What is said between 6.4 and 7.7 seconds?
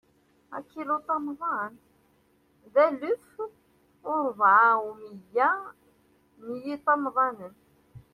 n yiṭamḍanen.